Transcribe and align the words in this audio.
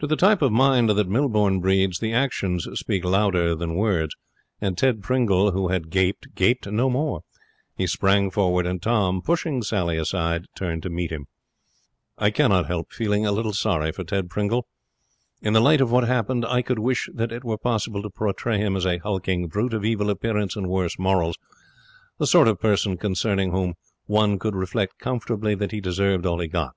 To 0.00 0.06
the 0.06 0.14
type 0.16 0.42
of 0.42 0.52
mind 0.52 0.90
that 0.90 1.08
Millbourne 1.08 1.60
breeds, 1.62 2.02
actions 2.02 2.68
speak 2.74 3.02
louder 3.02 3.54
than 3.54 3.76
words, 3.76 4.14
and 4.60 4.76
Ted 4.76 5.02
Pringle, 5.02 5.52
who 5.52 5.68
had 5.68 5.88
gaped, 5.88 6.34
gaped 6.34 6.66
no 6.70 6.90
more. 6.90 7.22
He 7.74 7.86
sprang 7.86 8.30
forward, 8.30 8.66
and 8.66 8.82
Tom, 8.82 9.22
pushing 9.22 9.62
Sally 9.62 9.96
aside, 9.96 10.44
turned 10.54 10.82
to 10.82 10.90
meet 10.90 11.10
him. 11.10 11.28
I 12.18 12.28
cannot 12.30 12.66
help 12.66 12.92
feeling 12.92 13.24
a 13.24 13.32
little 13.32 13.54
sorry 13.54 13.90
for 13.90 14.04
Ted 14.04 14.28
Pringle. 14.28 14.68
In 15.40 15.54
the 15.54 15.62
light 15.62 15.80
of 15.80 15.90
what 15.90 16.04
happened, 16.04 16.44
I 16.44 16.60
could 16.60 16.78
wish 16.78 17.08
that 17.14 17.32
it 17.32 17.42
were 17.42 17.56
possible 17.56 18.02
to 18.02 18.10
portray 18.10 18.58
him 18.58 18.76
as 18.76 18.84
a 18.84 18.98
hulking 18.98 19.46
brute 19.48 19.72
of 19.72 19.82
evil 19.82 20.10
appearance 20.10 20.56
and 20.56 20.66
worse 20.68 20.98
morals 20.98 21.38
the 22.18 22.26
sort 22.26 22.48
of 22.48 22.60
person 22.60 22.98
concerning 22.98 23.52
whom 23.52 23.76
one 24.04 24.38
could 24.38 24.54
reflect 24.54 24.98
comfortably 24.98 25.54
that 25.54 25.70
he 25.72 25.80
deserved 25.80 26.26
all 26.26 26.38
he 26.40 26.48
got. 26.48 26.74